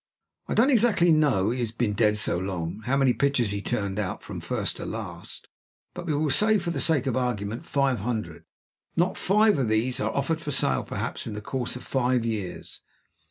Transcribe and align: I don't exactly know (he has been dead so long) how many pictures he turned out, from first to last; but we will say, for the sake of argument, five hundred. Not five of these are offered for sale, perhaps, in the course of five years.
I 0.47 0.55
don't 0.55 0.71
exactly 0.71 1.11
know 1.11 1.51
(he 1.51 1.59
has 1.59 1.71
been 1.71 1.93
dead 1.93 2.17
so 2.17 2.39
long) 2.39 2.81
how 2.85 2.97
many 2.97 3.13
pictures 3.13 3.51
he 3.51 3.61
turned 3.61 3.99
out, 3.99 4.23
from 4.23 4.39
first 4.39 4.77
to 4.77 4.85
last; 4.87 5.47
but 5.93 6.07
we 6.07 6.13
will 6.15 6.31
say, 6.31 6.57
for 6.57 6.71
the 6.71 6.79
sake 6.79 7.05
of 7.05 7.15
argument, 7.15 7.67
five 7.67 7.99
hundred. 7.99 8.45
Not 8.95 9.15
five 9.15 9.59
of 9.59 9.67
these 9.69 9.99
are 9.99 10.09
offered 10.09 10.41
for 10.41 10.49
sale, 10.49 10.81
perhaps, 10.83 11.27
in 11.27 11.33
the 11.33 11.39
course 11.39 11.75
of 11.75 11.83
five 11.83 12.25
years. 12.25 12.81